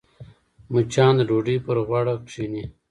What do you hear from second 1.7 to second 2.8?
غوړه کښېني